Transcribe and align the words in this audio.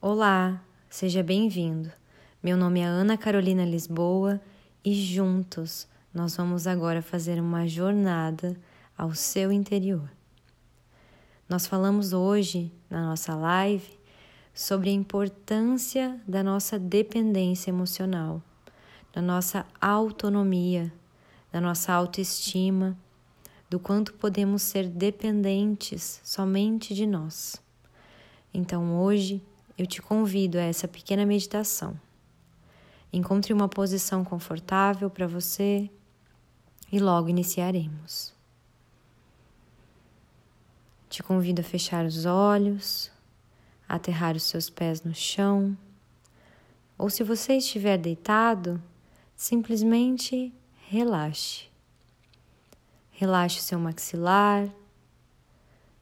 Olá, 0.00 0.62
seja 0.88 1.24
bem-vindo. 1.24 1.90
Meu 2.40 2.56
nome 2.56 2.78
é 2.78 2.84
Ana 2.84 3.18
Carolina 3.18 3.64
Lisboa 3.64 4.40
e 4.84 4.94
juntos 4.94 5.88
nós 6.14 6.36
vamos 6.36 6.68
agora 6.68 7.02
fazer 7.02 7.40
uma 7.40 7.66
jornada 7.66 8.56
ao 8.96 9.12
seu 9.12 9.50
interior. 9.50 10.08
Nós 11.48 11.66
falamos 11.66 12.12
hoje 12.12 12.72
na 12.88 13.06
nossa 13.06 13.34
live 13.34 13.98
sobre 14.54 14.88
a 14.88 14.92
importância 14.92 16.20
da 16.28 16.44
nossa 16.44 16.78
dependência 16.78 17.70
emocional, 17.70 18.40
da 19.12 19.20
nossa 19.20 19.66
autonomia, 19.80 20.92
da 21.50 21.60
nossa 21.60 21.92
autoestima, 21.92 22.96
do 23.68 23.80
quanto 23.80 24.14
podemos 24.14 24.62
ser 24.62 24.88
dependentes 24.88 26.20
somente 26.22 26.94
de 26.94 27.04
nós. 27.04 27.60
Então 28.54 28.96
hoje 28.96 29.42
eu 29.78 29.86
te 29.86 30.02
convido 30.02 30.58
a 30.58 30.62
essa 30.62 30.88
pequena 30.88 31.24
meditação. 31.24 31.98
Encontre 33.12 33.52
uma 33.52 33.68
posição 33.68 34.24
confortável 34.24 35.08
para 35.08 35.28
você 35.28 35.88
e 36.90 36.98
logo 36.98 37.28
iniciaremos. 37.28 38.34
Te 41.08 41.22
convido 41.22 41.60
a 41.60 41.64
fechar 41.64 42.04
os 42.04 42.26
olhos, 42.26 43.10
a 43.88 43.94
aterrar 43.94 44.34
os 44.34 44.42
seus 44.42 44.68
pés 44.68 45.02
no 45.02 45.14
chão, 45.14 45.78
ou 46.98 47.08
se 47.08 47.22
você 47.22 47.54
estiver 47.54 47.96
deitado, 47.96 48.82
simplesmente 49.36 50.52
relaxe. 50.88 51.68
Relaxe 53.12 53.60
o 53.60 53.62
seu 53.62 53.78
maxilar, 53.78 54.68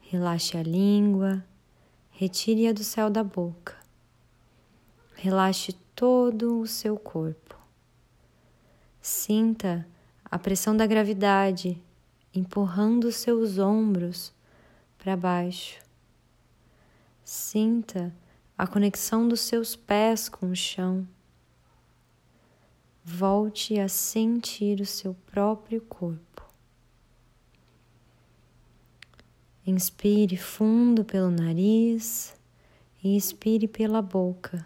relaxe 0.00 0.56
a 0.56 0.62
língua 0.62 1.44
retire-a 2.18 2.72
do 2.72 2.82
céu 2.82 3.10
da 3.10 3.22
boca. 3.22 3.76
Relaxe 5.16 5.74
todo 5.94 6.60
o 6.60 6.66
seu 6.66 6.96
corpo. 6.98 7.54
Sinta 9.02 9.86
a 10.24 10.38
pressão 10.38 10.74
da 10.74 10.86
gravidade 10.86 11.78
empurrando 12.34 13.12
seus 13.12 13.58
ombros 13.58 14.32
para 14.96 15.14
baixo. 15.14 15.78
Sinta 17.22 18.14
a 18.56 18.66
conexão 18.66 19.28
dos 19.28 19.42
seus 19.42 19.76
pés 19.76 20.26
com 20.26 20.50
o 20.50 20.56
chão. 20.56 21.06
Volte 23.04 23.78
a 23.78 23.90
sentir 23.90 24.80
o 24.80 24.86
seu 24.86 25.12
próprio 25.26 25.82
corpo. 25.82 26.45
Inspire 29.68 30.36
fundo 30.36 31.04
pelo 31.04 31.28
nariz 31.28 32.36
e 33.02 33.16
expire 33.16 33.66
pela 33.66 34.00
boca. 34.00 34.64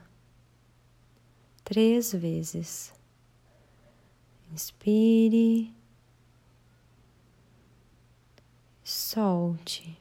Três 1.65 2.13
vezes. 2.13 2.93
Inspire. 4.53 5.75
Solte. 8.85 9.99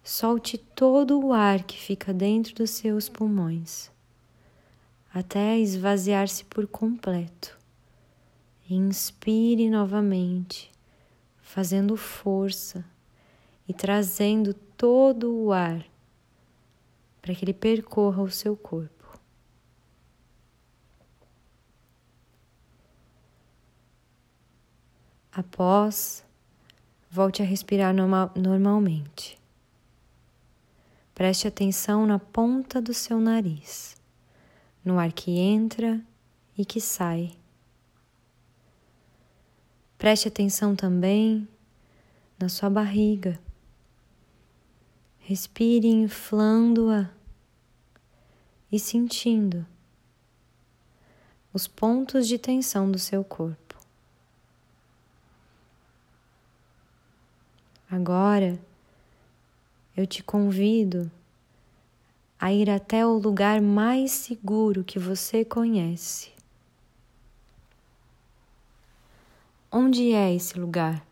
Solte 0.00 0.56
todo 0.56 1.18
o 1.18 1.32
ar 1.32 1.64
que 1.64 1.76
fica 1.76 2.14
dentro 2.14 2.54
dos 2.54 2.70
seus 2.70 3.08
pulmões, 3.08 3.90
até 5.12 5.58
esvaziar-se 5.58 6.44
por 6.44 6.68
completo. 6.68 7.58
Inspire 8.70 9.68
novamente, 9.68 10.70
fazendo 11.42 11.96
força 11.96 12.84
e 13.68 13.72
trazendo 13.72 14.52
todo 14.52 15.34
o 15.34 15.52
ar 15.52 15.84
para 17.20 17.34
que 17.34 17.44
ele 17.44 17.54
percorra 17.54 18.22
o 18.22 18.30
seu 18.30 18.54
corpo. 18.56 19.18
Após, 25.32 26.24
volte 27.10 27.42
a 27.42 27.44
respirar 27.44 27.94
normal, 27.94 28.30
normalmente. 28.36 29.40
Preste 31.14 31.48
atenção 31.48 32.06
na 32.06 32.18
ponta 32.18 32.80
do 32.80 32.92
seu 32.92 33.18
nariz, 33.18 33.96
no 34.84 34.98
ar 34.98 35.12
que 35.12 35.30
entra 35.38 36.00
e 36.58 36.64
que 36.64 36.80
sai. 36.80 37.32
Preste 39.96 40.28
atenção 40.28 40.76
também 40.76 41.48
na 42.38 42.48
sua 42.48 42.68
barriga 42.68 43.40
Respire 45.26 45.88
inflando-a 45.88 47.08
e 48.70 48.78
sentindo 48.78 49.64
os 51.50 51.66
pontos 51.66 52.28
de 52.28 52.38
tensão 52.38 52.90
do 52.90 52.98
seu 52.98 53.24
corpo. 53.24 53.74
Agora 57.90 58.60
eu 59.96 60.06
te 60.06 60.22
convido 60.22 61.10
a 62.38 62.52
ir 62.52 62.68
até 62.68 63.06
o 63.06 63.16
lugar 63.16 63.62
mais 63.62 64.12
seguro 64.12 64.84
que 64.84 64.98
você 64.98 65.42
conhece. 65.42 66.30
Onde 69.72 70.12
é 70.12 70.34
esse 70.34 70.60
lugar? 70.60 71.02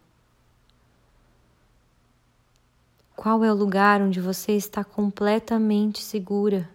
Qual 3.23 3.45
é 3.45 3.53
o 3.53 3.55
lugar 3.55 4.03
onde 4.03 4.21
você 4.21 4.51
está 4.51 4.83
completamente 4.83 6.03
segura? 6.03 6.69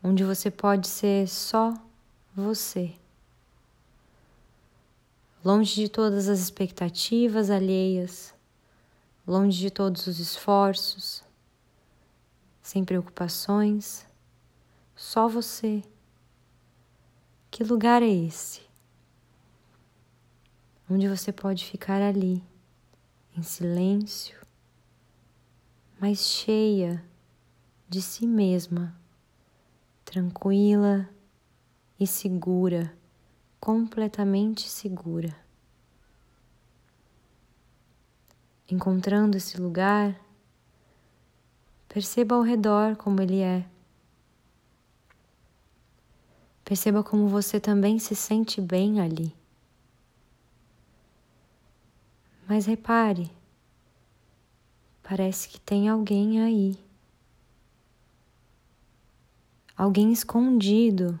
Onde 0.00 0.22
você 0.22 0.52
pode 0.52 0.86
ser 0.86 1.26
só 1.26 1.74
você. 2.32 2.94
Longe 5.44 5.74
de 5.74 5.88
todas 5.88 6.28
as 6.28 6.38
expectativas 6.38 7.50
alheias, 7.50 8.32
longe 9.26 9.58
de 9.58 9.68
todos 9.68 10.06
os 10.06 10.20
esforços, 10.20 11.24
sem 12.62 12.84
preocupações, 12.84 14.06
só 14.94 15.26
você. 15.26 15.82
Que 17.50 17.64
lugar 17.64 18.00
é 18.00 18.08
esse? 18.08 18.60
Onde 20.88 21.08
você 21.08 21.32
pode 21.32 21.64
ficar 21.64 22.00
ali 22.00 22.40
em 23.36 23.42
silêncio, 23.42 24.40
mas 26.00 26.20
cheia 26.20 27.04
de 27.88 28.00
si 28.00 28.26
mesma, 28.26 28.98
tranquila 30.04 31.08
e 32.00 32.06
segura, 32.06 32.96
completamente 33.60 34.68
segura. 34.68 35.36
Encontrando 38.68 39.36
esse 39.36 39.60
lugar, 39.60 40.18
perceba 41.88 42.34
ao 42.34 42.42
redor 42.42 42.96
como 42.96 43.20
ele 43.20 43.40
é. 43.40 43.64
Perceba 46.64 47.04
como 47.04 47.28
você 47.28 47.60
também 47.60 47.98
se 47.98 48.16
sente 48.16 48.60
bem 48.60 49.00
ali. 49.00 49.36
Mas 52.48 52.64
repare, 52.64 53.28
parece 55.02 55.48
que 55.48 55.58
tem 55.58 55.88
alguém 55.88 56.40
aí. 56.40 56.78
Alguém 59.76 60.12
escondido 60.12 61.18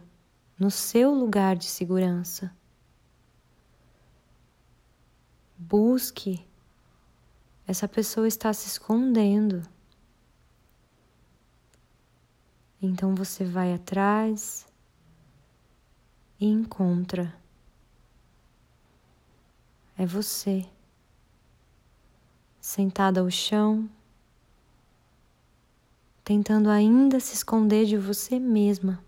no 0.56 0.70
seu 0.70 1.12
lugar 1.12 1.56
de 1.56 1.64
segurança. 1.64 2.54
Busque. 5.58 6.46
Essa 7.66 7.88
pessoa 7.88 8.28
está 8.28 8.52
se 8.52 8.68
escondendo. 8.68 9.68
Então 12.80 13.16
você 13.16 13.44
vai 13.44 13.74
atrás 13.74 14.64
e 16.38 16.46
encontra. 16.46 17.34
É 19.98 20.06
você 20.06 20.64
sentada 22.76 23.22
ao 23.22 23.30
chão, 23.30 23.88
tentando 26.22 26.68
ainda 26.68 27.18
se 27.18 27.32
esconder 27.32 27.86
de 27.86 27.96
você 27.96 28.38
mesma. 28.38 29.02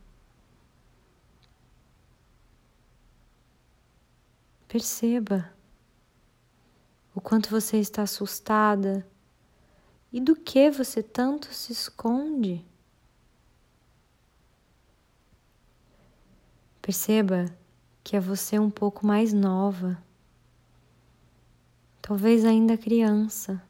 Perceba 4.67 5.53
o 7.15 7.21
quanto 7.21 7.51
você 7.51 7.77
está 7.77 8.05
assustada 8.05 9.07
e 10.11 10.19
do 10.19 10.35
que 10.35 10.71
você 10.71 11.03
tanto 11.03 11.53
se 11.53 11.71
esconde. 11.71 12.65
Perceba 16.81 17.55
que 18.03 18.17
é 18.17 18.21
você 18.21 18.59
um 18.59 18.71
pouco 18.71 19.07
mais 19.07 19.35
nova 19.35 20.03
talvez 22.09 22.43
ainda 22.47 22.75
criança. 22.75 23.63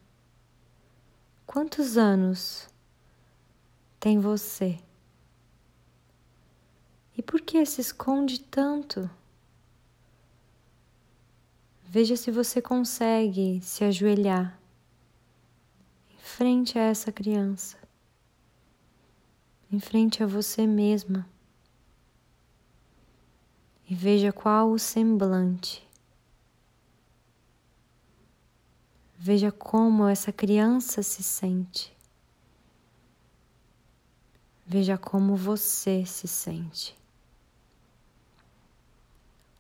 Quantos 1.45 1.99
anos 1.99 2.69
tem 3.99 4.21
você. 4.21 4.79
E 7.17 7.21
por 7.21 7.41
que 7.41 7.67
se 7.67 7.81
esconde 7.81 8.39
tanto? 8.39 9.11
Veja 11.83 12.15
se 12.15 12.31
você 12.31 12.63
consegue 12.63 13.61
se 13.61 13.83
ajoelhar 13.83 14.57
em 16.09 16.19
frente 16.19 16.79
a 16.79 16.83
essa 16.83 17.11
criança, 17.11 17.77
em 19.73 19.81
frente 19.81 20.23
a 20.23 20.29
você 20.29 20.65
mesma, 20.65 21.29
e 23.91 23.97
veja 23.97 24.33
qual 24.33 24.71
o 24.71 24.79
semblante 24.79 25.88
Veja 29.21 29.51
como 29.51 30.07
essa 30.07 30.33
criança 30.33 31.03
se 31.03 31.25
sente. 31.25 31.93
Veja 34.65 34.97
como 34.97 35.35
você 35.35 36.07
se 36.07 36.29
sente. 36.29 36.97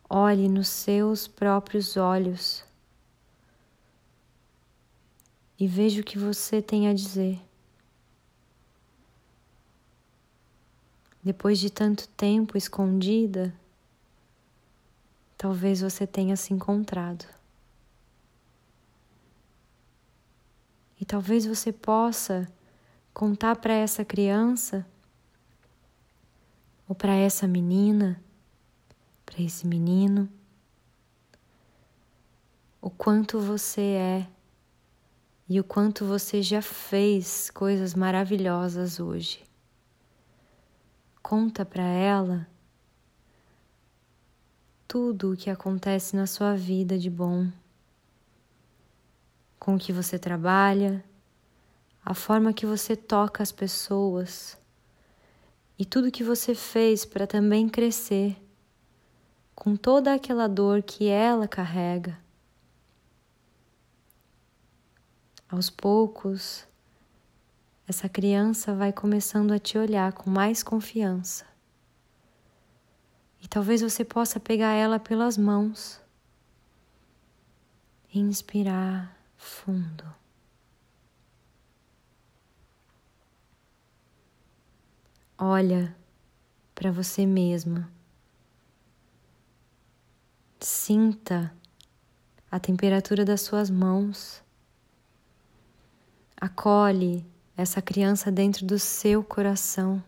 Olhe 0.09 0.49
nos 0.49 0.69
seus 0.69 1.27
próprios 1.27 1.97
olhos 1.97 2.65
e 5.59 5.67
veja 5.67 6.03
o 6.03 6.05
que 6.05 6.17
você 6.17 6.63
tem 6.63 6.87
a 6.89 6.95
dizer. 6.95 7.41
Depois 11.21 11.59
de 11.59 11.69
tanto 11.69 12.07
tempo 12.11 12.57
escondida, 12.57 13.53
talvez 15.37 15.81
você 15.81 16.07
tenha 16.07 16.37
se 16.37 16.55
encontrado. 16.55 17.38
Talvez 21.09 21.47
você 21.47 21.73
possa 21.73 22.47
contar 23.15 23.57
para 23.57 23.73
essa 23.73 24.05
criança 24.05 24.87
ou 26.87 26.95
para 26.95 27.15
essa 27.15 27.49
menina, 27.49 28.23
para 29.25 29.43
esse 29.43 29.67
menino, 29.67 30.29
o 32.81 32.91
quanto 32.91 33.41
você 33.41 33.81
é 33.81 34.29
e 35.49 35.59
o 35.59 35.65
quanto 35.65 36.05
você 36.05 36.43
já 36.43 36.61
fez 36.61 37.49
coisas 37.51 37.95
maravilhosas 37.95 39.01
hoje. 39.01 39.43
Conta 41.23 41.65
para 41.65 41.85
ela 41.85 42.47
tudo 44.87 45.33
o 45.33 45.37
que 45.37 45.49
acontece 45.49 46.15
na 46.15 46.27
sua 46.27 46.55
vida 46.55 46.99
de 46.99 47.09
bom 47.09 47.51
com 49.69 49.76
que 49.76 49.93
você 49.93 50.19
trabalha, 50.19 51.05
a 52.03 52.15
forma 52.15 52.55
que 52.55 52.65
você 52.65 52.97
toca 52.97 53.43
as 53.43 53.53
pessoas 53.53 54.56
e 55.79 55.85
tudo 55.85 56.11
que 56.11 56.25
você 56.25 56.55
fez 56.55 57.05
para 57.05 57.26
também 57.26 57.69
crescer 57.69 58.43
com 59.55 59.76
toda 59.76 60.15
aquela 60.15 60.49
dor 60.49 60.82
que 60.82 61.06
ela 61.09 61.47
carrega. 61.47 62.19
Aos 65.47 65.69
poucos, 65.69 66.67
essa 67.87 68.09
criança 68.09 68.75
vai 68.75 68.91
começando 68.91 69.53
a 69.53 69.59
te 69.59 69.76
olhar 69.76 70.14
com 70.14 70.31
mais 70.31 70.62
confiança. 70.62 71.44
E 73.43 73.47
talvez 73.47 73.82
você 73.82 74.03
possa 74.03 74.41
pegar 74.41 74.73
ela 74.73 74.99
pelas 74.99 75.37
mãos, 75.37 76.00
inspirar 78.11 79.18
fundo. 79.38 80.05
Olha 85.38 85.96
para 86.75 86.90
você 86.90 87.25
mesma. 87.25 87.88
Sinta 90.61 91.55
a 92.50 92.58
temperatura 92.58 93.25
das 93.25 93.40
suas 93.43 93.70
mãos. 93.70 94.43
Acolhe 96.37 97.25
essa 97.56 97.81
criança 97.81 98.32
dentro 98.32 98.67
do 98.67 98.79
seu 98.79 99.23
coração. 99.23 100.02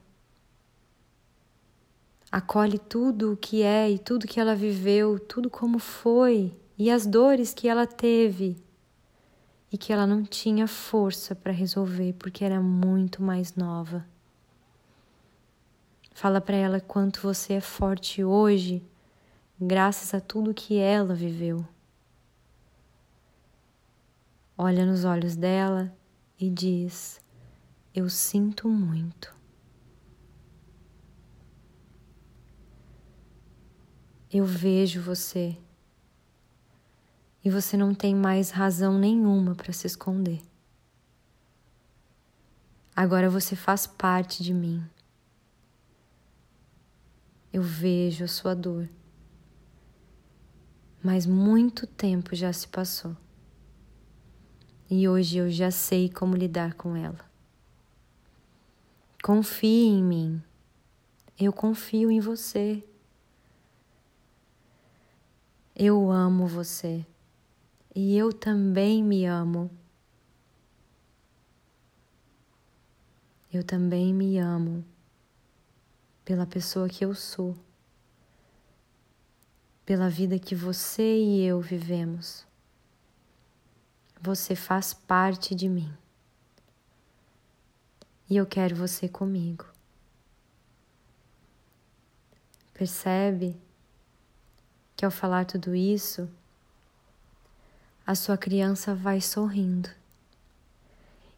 Acolhe 2.30 2.78
tudo 2.78 3.32
o 3.32 3.36
que 3.36 3.62
é 3.62 3.90
e 3.90 3.98
tudo 3.98 4.26
que 4.26 4.38
ela 4.38 4.54
viveu, 4.54 5.18
tudo 5.18 5.50
como 5.50 5.78
foi 5.78 6.52
e 6.78 6.90
as 6.90 7.06
dores 7.06 7.52
que 7.52 7.68
ela 7.68 7.86
teve 7.86 8.56
e 9.72 9.78
que 9.78 9.92
ela 9.92 10.06
não 10.06 10.24
tinha 10.24 10.66
força 10.66 11.34
para 11.34 11.52
resolver 11.52 12.14
porque 12.14 12.44
era 12.44 12.60
muito 12.60 13.22
mais 13.22 13.54
nova. 13.54 14.04
Fala 16.12 16.40
para 16.40 16.56
ela 16.56 16.80
quanto 16.80 17.22
você 17.22 17.54
é 17.54 17.60
forte 17.60 18.24
hoje, 18.24 18.82
graças 19.60 20.12
a 20.12 20.20
tudo 20.20 20.52
que 20.52 20.78
ela 20.78 21.14
viveu. 21.14 21.66
Olha 24.58 24.84
nos 24.84 25.04
olhos 25.04 25.36
dela 25.36 25.94
e 26.38 26.50
diz: 26.50 27.20
Eu 27.94 28.10
sinto 28.10 28.68
muito. 28.68 29.34
Eu 34.30 34.44
vejo 34.44 35.00
você 35.00 35.56
e 37.44 37.50
você 37.50 37.76
não 37.76 37.94
tem 37.94 38.14
mais 38.14 38.50
razão 38.50 38.98
nenhuma 38.98 39.54
para 39.54 39.72
se 39.72 39.86
esconder. 39.86 40.40
Agora 42.94 43.30
você 43.30 43.56
faz 43.56 43.86
parte 43.86 44.42
de 44.42 44.52
mim. 44.52 44.84
Eu 47.52 47.62
vejo 47.62 48.24
a 48.24 48.28
sua 48.28 48.54
dor, 48.54 48.88
mas 51.02 51.26
muito 51.26 51.86
tempo 51.86 52.34
já 52.36 52.52
se 52.52 52.68
passou 52.68 53.16
e 54.90 55.08
hoje 55.08 55.38
eu 55.38 55.48
já 55.48 55.70
sei 55.70 56.08
como 56.08 56.34
lidar 56.34 56.74
com 56.74 56.96
ela. 56.96 57.20
Confie 59.22 59.86
em 59.86 60.02
mim, 60.02 60.42
eu 61.38 61.52
confio 61.52 62.10
em 62.10 62.18
você. 62.18 62.84
Eu 65.76 66.10
amo 66.10 66.46
você 66.46 67.06
e 67.94 68.16
eu 68.16 68.32
também 68.32 69.02
me 69.02 69.26
amo. 69.26 69.70
Eu 73.52 73.64
também 73.64 74.14
me 74.14 74.38
amo 74.38 74.84
pela 76.24 76.46
pessoa 76.46 76.88
que 76.88 77.04
eu 77.04 77.14
sou, 77.14 77.56
pela 79.84 80.08
vida 80.08 80.38
que 80.38 80.54
você 80.54 81.18
e 81.18 81.44
eu 81.44 81.60
vivemos. 81.60 82.46
Você 84.20 84.54
faz 84.54 84.94
parte 84.94 85.54
de 85.54 85.68
mim 85.68 85.92
e 88.28 88.36
eu 88.36 88.46
quero 88.46 88.76
você 88.76 89.08
comigo. 89.08 89.66
Percebe 92.72 93.60
que 94.96 95.04
ao 95.04 95.10
falar 95.10 95.44
tudo 95.44 95.74
isso, 95.74 96.30
a 98.06 98.14
sua 98.14 98.36
criança 98.36 98.94
vai 98.94 99.20
sorrindo 99.20 99.88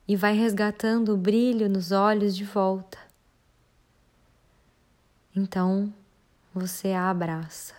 e 0.07 0.17
vai 0.17 0.35
resgatando 0.35 1.15
o 1.15 1.17
brilho 1.17 1.69
nos 1.69 1.93
olhos 1.93 2.37
de 2.37 2.45
volta. 2.45 2.99
Então 5.35 5.93
você 6.55 6.93
a 6.93 7.09
abraça. 7.09 7.75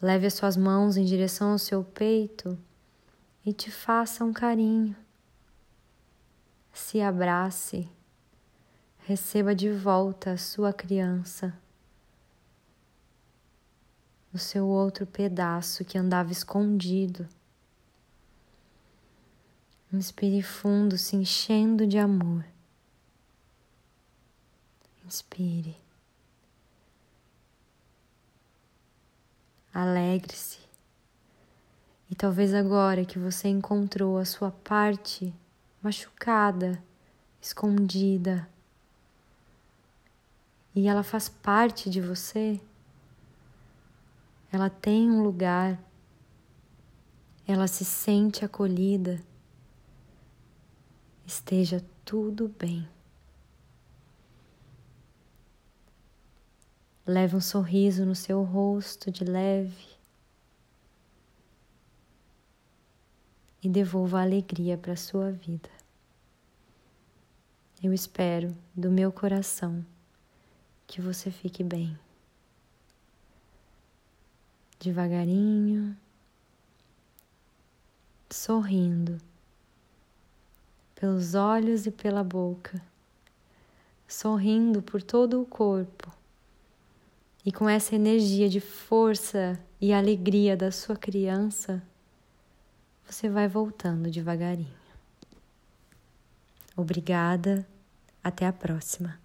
Leve 0.00 0.26
as 0.26 0.34
suas 0.34 0.56
mãos 0.56 0.96
em 0.96 1.04
direção 1.04 1.52
ao 1.52 1.58
seu 1.58 1.82
peito 1.82 2.58
e 3.44 3.52
te 3.52 3.70
faça 3.70 4.24
um 4.24 4.32
carinho. 4.32 4.96
Se 6.72 7.00
abrace, 7.00 7.88
receba 8.98 9.54
de 9.54 9.70
volta 9.70 10.32
a 10.32 10.36
sua 10.36 10.72
criança 10.72 11.52
o 14.32 14.38
seu 14.38 14.66
outro 14.66 15.06
pedaço 15.06 15.84
que 15.84 15.96
andava 15.98 16.32
escondido. 16.32 17.28
Inspire 19.92 20.42
fundo, 20.42 20.98
se 20.98 21.16
enchendo 21.16 21.86
de 21.86 21.98
amor. 21.98 22.44
Inspire. 25.04 25.76
Alegre-se. 29.72 30.58
E 32.10 32.14
talvez 32.14 32.52
agora 32.52 33.04
que 33.04 33.18
você 33.18 33.48
encontrou 33.48 34.18
a 34.18 34.24
sua 34.24 34.50
parte 34.50 35.32
machucada, 35.82 36.82
escondida, 37.40 38.48
e 40.74 40.86
ela 40.86 41.02
faz 41.02 41.28
parte 41.28 41.90
de 41.90 42.00
você, 42.00 42.60
ela 44.50 44.70
tem 44.70 45.10
um 45.10 45.22
lugar, 45.22 45.78
ela 47.46 47.66
se 47.66 47.84
sente 47.84 48.44
acolhida. 48.44 49.20
Esteja 51.26 51.84
tudo 52.04 52.48
bem. 52.48 52.88
Leve 57.06 57.36
um 57.36 57.40
sorriso 57.40 58.04
no 58.04 58.14
seu 58.14 58.42
rosto 58.42 59.10
de 59.10 59.24
leve 59.24 59.98
e 63.62 63.68
devolva 63.68 64.20
alegria 64.20 64.76
para 64.76 64.92
a 64.92 64.96
sua 64.96 65.30
vida. 65.30 65.70
Eu 67.82 67.92
espero 67.92 68.56
do 68.74 68.90
meu 68.90 69.12
coração 69.12 69.84
que 70.86 71.00
você 71.00 71.30
fique 71.30 71.62
bem. 71.62 71.98
Devagarinho, 74.80 75.96
sorrindo 78.30 79.18
pelos 80.94 81.34
olhos 81.34 81.86
e 81.86 81.90
pela 81.90 82.22
boca, 82.22 82.80
sorrindo 84.06 84.80
por 84.80 85.02
todo 85.02 85.40
o 85.40 85.46
corpo. 85.46 86.12
E 87.44 87.50
com 87.50 87.68
essa 87.68 87.94
energia 87.94 88.48
de 88.48 88.60
força 88.60 89.58
e 89.80 89.92
alegria 89.92 90.56
da 90.56 90.70
sua 90.70 90.96
criança, 90.96 91.82
você 93.04 93.28
vai 93.28 93.48
voltando 93.48 94.10
devagarinho. 94.10 94.78
Obrigada, 96.76 97.66
até 98.22 98.46
a 98.46 98.52
próxima. 98.52 99.18